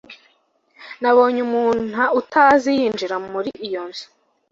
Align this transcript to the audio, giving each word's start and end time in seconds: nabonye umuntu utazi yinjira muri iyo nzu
nabonye 1.01 1.39
umuntu 1.47 1.99
utazi 2.19 2.69
yinjira 2.79 3.15
muri 3.31 3.49
iyo 3.67 3.81
nzu 3.87 4.07